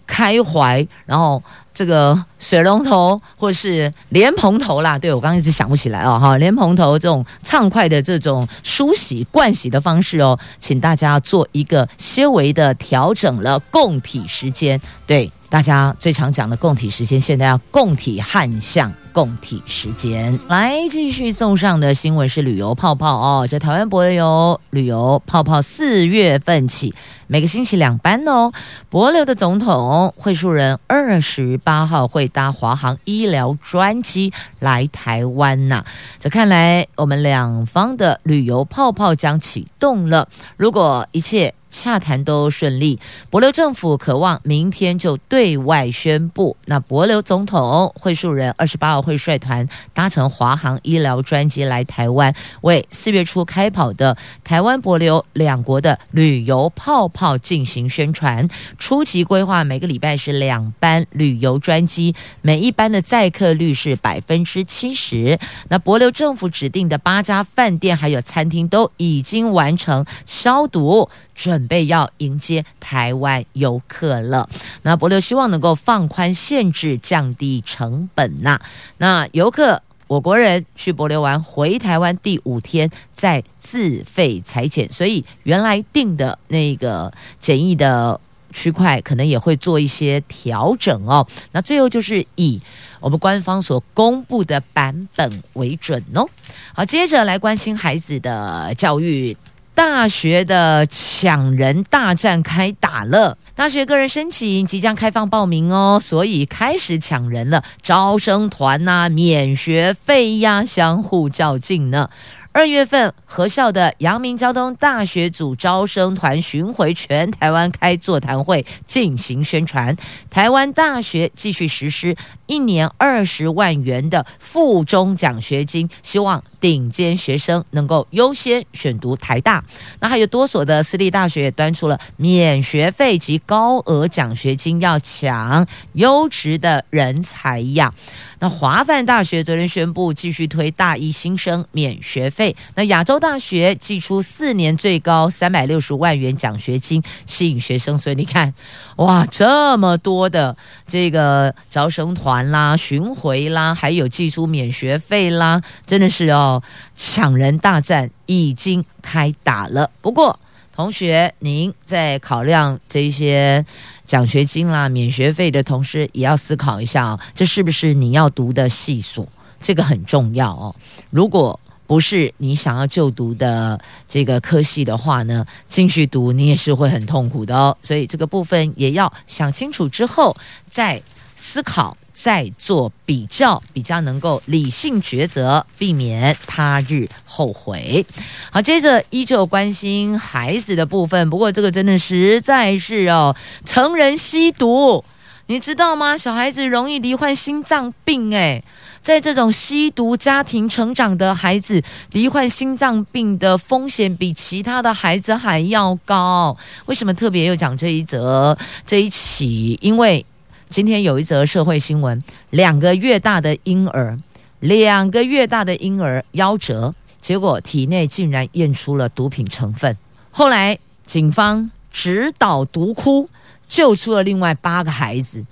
[0.06, 1.40] 开怀，然后。
[1.74, 18.90] 这个水龙头或是莲蓬头啦，对，我刚一直想不起来哦，哈，莲蓬头这种畅快的这种梳洗盥洗的方式哦，请大家做一个些微的调整了，供体时间，对，大家最常讲的共体时间，现在要共体汉相。
[19.12, 23.46] 共体时间，来继续送上的新闻是旅游泡泡哦。
[23.46, 26.94] 这台湾帛琉旅游泡泡四月份起，
[27.26, 28.50] 每个星期两班哦。
[28.88, 35.84] 博流的总统惠恕仁二十八号会搭华航医疗专机来台湾呐。
[36.18, 40.26] 这看来我们两方的旅游泡泡将启动了。
[40.56, 43.00] 如果一切洽谈都顺利，
[43.30, 46.56] 帛琉政府可望明天就对外宣布。
[46.66, 58.46] 那帛琉总统惠恕仁二十八号会率团搭乘华航医疗专机来台湾，为四月初开跑的台湾帛琉两国的旅游泡泡进行宣传。
[58.78, 65.38] 初期规划每个礼拜是两班旅游专机，每一班的载客率是百分之七十。
[65.68, 71.08] 那帛琉政府指定的八家饭店还有餐厅都已经完成消毒。
[71.34, 74.48] 准备要迎接台湾游客了。
[74.82, 78.60] 那博流希望能够放宽限制，降低成本呐、
[78.98, 88.20] 那游客，我国人去博流玩，回台湾第五天再自费裁剪，所以原来定的那个检疫的
[88.52, 91.26] 区块，可能也会做一些调整哦。
[91.52, 92.60] 那最后就是以
[93.00, 96.28] 我们官方所公布的版本为准哦。
[96.74, 99.34] 好，接着来关心孩子的教育。
[99.74, 112.10] 大学的抢人大战开打了，大学个人申请即将开放报名哦，所以开始抢人了，招生团呐、啊，免学费呀，相互较劲呢。
[112.54, 119.96] 二月份，合校的阳明交通大学组招生团巡回全台湾开座谈会进行宣传。
[120.28, 122.14] 台湾大学继续实施
[122.52, 129.64] 一年二十万元的附中奖学金，希望顶尖学生能够优先选读台大。
[130.00, 137.94] 那还有多所的私立大学也端出了免学费及高额奖学金，要抢优质的人才呀。
[138.38, 142.54] 那华梵大学昨天宣布继续推大一新生免学费。
[142.74, 147.96] 那亚洲大学寄出四年最高三百六十万元奖学金，吸引学生。
[147.96, 148.52] 所以你看，
[148.96, 150.54] 哇，这么多的
[150.86, 156.62] 这个招生团啦、巡回啦，还有寄出免学费啦，真的是哦，
[156.96, 159.90] 抢人大战已经开打了。
[160.00, 160.38] 不过，
[160.74, 163.64] 同学，您在考量这些。
[164.04, 169.26] 奖学金啦，免学费的同时也要思考一下哦，这是不是你要读的系数？
[169.58, 170.74] 这个很重要哦。
[171.08, 177.74] 如果不是你想要就读的这个科系的话呢，进去读你也是会很痛苦的哦。
[177.80, 180.36] 所以这个部分也要想清楚之后
[180.68, 181.00] 再
[181.34, 181.96] 思考。
[182.12, 188.04] 再做比较，比较能够理性抉择，避免他日后悔。
[188.50, 193.34] 好，接着依旧关心孩子的部分，不过这个真的实在是哦，
[193.64, 195.04] 成人吸毒，
[195.46, 196.16] 你知道吗？
[196.16, 198.62] 小孩子容易罹患心脏病，诶，
[199.00, 201.82] 在这种吸毒家庭成长的孩子，
[202.12, 206.56] 罹患心脏病的风险比其他的孩子还要高。
[206.86, 208.56] 为什么特别又讲这一则
[208.86, 209.76] 这一起？
[209.82, 210.24] 因为
[210.72, 214.18] 今天有一则社会新闻，两个月大的婴儿，
[214.60, 219.94] 两个月大的婴儿夭折，结果体内竟然验出了毒品成分。
[220.30, 223.28] 后来警方直捣毒窟，
[223.68, 225.44] 救出了另外八个孩子。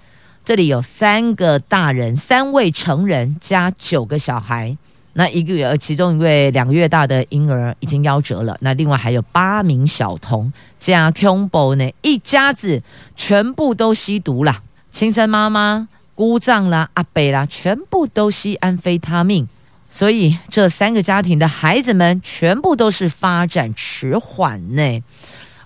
[0.42, 4.74] 这里有三个大人，三位成人加九个小孩。
[5.12, 8.56] 那一个月，其中一位两个月大的婴儿已经夭折了。
[8.62, 12.82] 那另外还有八名小童加 combo 呢，一家子
[13.14, 14.62] 全部都吸毒了。
[14.93, 19.49] 亲生妈妈、姑丈啦、阿伯啦，全部都吸安非他命，
[19.91, 25.03] 所以这三个家庭的孩子们全部都是发展迟缓呢。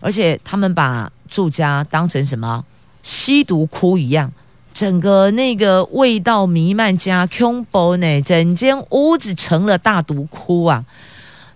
[0.00, 2.64] 而且他们把住家当成什么
[3.02, 4.30] 吸毒窟一样，
[4.74, 10.84] 整个那个味道弥漫加恐怖呢，整间屋子成了大毒窟啊！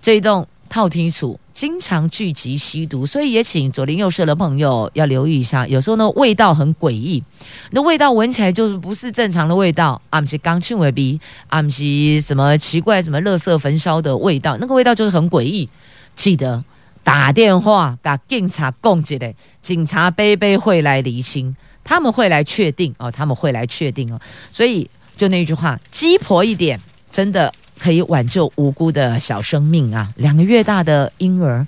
[0.01, 1.39] 这一栋透天厝。
[1.53, 5.67] 经常聚集吸毒，所以也请左邻右舍的朋友要留意一下。
[5.67, 7.21] 有时候呢，味道很诡异，
[7.73, 15.69] 那味道闻起来就是不是正常的味道，啊，不是刚去味鼻，啊，不是什么奇怪什么垃圾焚烧的味道，那个味道就是很诡异。
[16.15, 16.63] 记得
[17.03, 19.19] 打电话给警察讲一下，
[19.61, 24.21] 警察杯杯会来厘清，他们会来确定哦，他们会来确定哦。
[24.53, 27.53] 所以就那句话，鸡婆一点，真的。
[27.79, 30.09] 可以挽救无辜的小生命啊！
[30.17, 31.67] 两个月大的婴儿，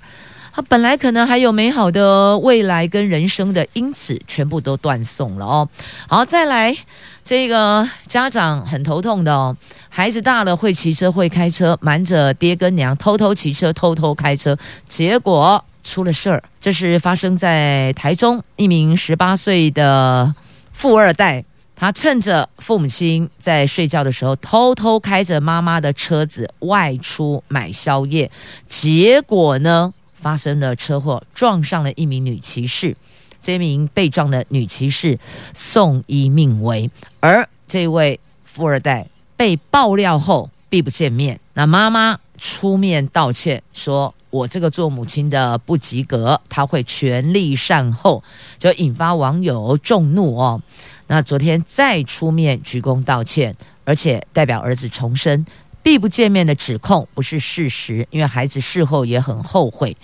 [0.53, 5.67] 他本来可能还有美好的未来跟人生的，因此全部都断送了哦。
[6.07, 6.75] 好，再来
[7.23, 9.55] 这个家长很头痛的哦，
[9.89, 14.57] 孩子大了会骑车会开车，瞒着爹跟娘偷偷骑车偷偷开车，
[14.87, 16.43] 结果出了事儿。
[16.59, 20.35] 这是发生在台中一名十八岁的
[20.73, 21.43] 富二代。
[21.81, 28.29] 他趁着父母亲在睡觉的时候，偷偷开着妈妈的车子外出买宵夜，
[28.67, 32.95] 结果呢，发生了车祸，撞上了一名女骑士。
[33.41, 35.17] 这名被撞的女骑士
[35.55, 36.87] 送医命危，
[37.19, 41.39] 而这位富二代被爆料后避不见面。
[41.55, 48.23] 那妈妈出面道歉，说我这个做母亲的不及格，她会全力善后，
[48.59, 50.61] 就引发网友众怒哦。
[51.13, 53.53] 那昨天再出面鞠躬道歉，
[53.83, 55.45] 而且代表儿子重申
[55.83, 59.97] 避不见面的指控不是事实，因为孩子事后也很后悔。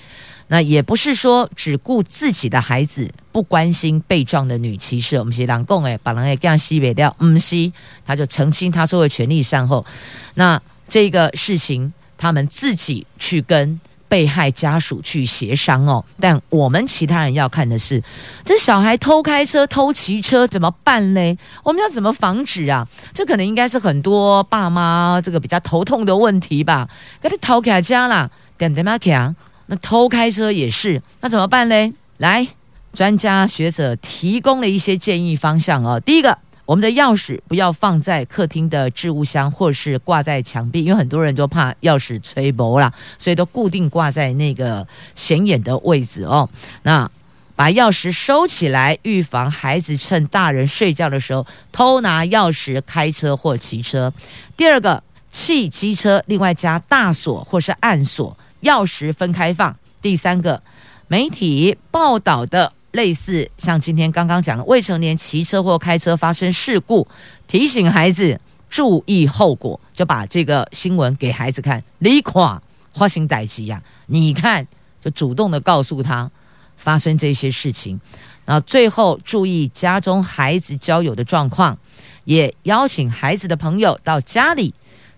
[0.49, 5.17] 那也不是说只顾自己的孩子，不关心被撞的女骑士。
[5.17, 7.71] 我们是人讲诶，把人给这样西北掉，嗯西，
[8.05, 9.85] 他就澄清，他说会全力善后。
[10.33, 13.79] 那这个事情，他们自己去跟。
[14.09, 18.01] 被害家属去协商哦，但我们其他人要看的是，
[18.45, 21.37] 这小孩偷开车、偷骑车怎么办呢？
[21.63, 22.87] 我们要怎么防止啊？
[23.13, 26.87] 这可能应该是很多爸妈这个比较头痛的问题吧。
[27.21, 29.35] 可是偷开家啦，点点嘛强，
[29.67, 31.93] 那偷开车也是，那怎么办呢？
[32.17, 32.47] 来，
[32.93, 35.99] 专家学者提供了一些建议方向哦。
[35.99, 36.37] 第一个。
[36.67, 46.49] 我们的钥匙不要放在客厅的置物箱，或是挂在墙壁，因为很多人都怕钥匙吹薄了，所以都固定挂在那个显眼的位置哦。
[46.83, 47.09] 那
[47.55, 54.13] 把钥匙收起来，预防孩子趁大人睡觉的时候偷拿钥匙开车或骑车。
[54.57, 55.01] 第二个，
[55.31, 59.73] 汽机车另外加大锁或是暗锁，钥匙分开放。
[60.01, 60.61] 第三个，
[61.07, 62.73] 媒体报道的。
[62.91, 67.07] 类似像今天刚刚讲的未成年骑车或开车发生事故，
[67.47, 71.83] 提醒孩子注意后果，就把这个新闻给孩子看。
[71.99, 72.61] 你看
[72.93, 74.65] 发生代志呀，你看
[75.01, 76.31] 就主动的告诉他
[76.75, 77.99] 发生这些事情，
[78.45, 81.77] 然后最后注意家中孩子交友的状况，
[82.23, 84.73] 也邀请孩子的朋友到家里。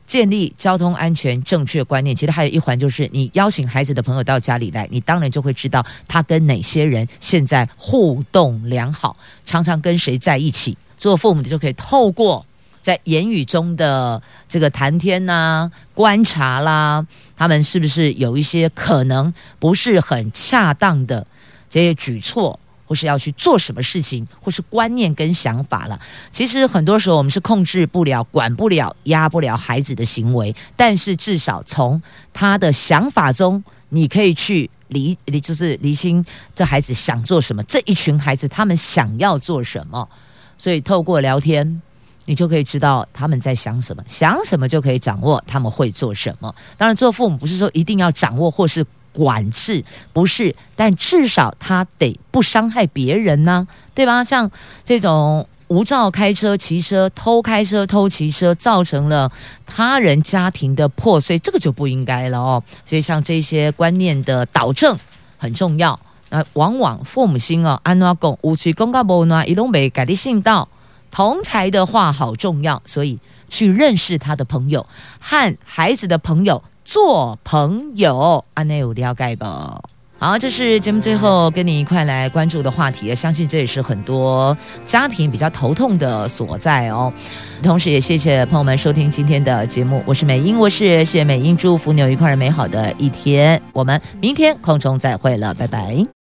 [0.09, 10.75] 建立交通安全正确观念，其实还有一环就是，你邀请孩子的朋友到家里来，你当然就会知道他跟哪些人现在互动良好，常常跟谁在一起。
[10.97, 12.43] 做父母的就可以透过
[12.81, 17.05] 在言语中的这个谈天呐、观察啦，
[17.37, 21.27] 他们是不是有一些可能不是很恰当的
[21.69, 22.59] 这些举措。
[22.89, 25.99] 或是要去做什么事情，或是观念跟想法了。
[26.31, 32.01] 其实很多时候我们是控制不了、管不了、压不了孩子的行为，但是至少从
[32.33, 36.25] 他的想法中，你可以去离，就是厘清
[36.55, 40.09] 这孩子想做什么，这一群孩子他们想要做什么。
[40.57, 41.79] 所以透过聊天，
[42.25, 46.55] 你就可以知道他们在想什么，想什么就可以掌握他们会做什么。
[46.75, 48.83] 当然，做父母不是说一定要掌握或是。
[49.11, 49.83] 管制
[50.13, 54.23] 不是，但至少他得不伤害别人呢、对吧？
[54.23, 54.49] 像
[54.85, 59.31] 这种无照开车、骑车、偷开车、偷骑车，造成了
[59.65, 62.63] 他人家庭的破碎，这个就不应该了哦。
[62.85, 64.97] 所以像这些观念的导正
[65.37, 65.99] 很重要。
[66.31, 70.67] 那往往父母亲哦，安怎讲，无吹公告无暖，一拢没改的信道，
[71.09, 74.85] 同才的话好重要，所以去认识他的朋友
[75.19, 76.63] 和孩子的朋友。
[76.89, 79.79] 做朋友，阿内有了解吧？
[80.17, 87.13] 好，这是节目最后跟你一块来关注的话题，相信这也是很多家庭比较头痛的所在哦。
[87.61, 96.18] 同时也谢谢朋友们收听今天的节目，我是美英，我是谢美英，祝福你有愉快而美好的一天，我们明天空中再会了，拜拜。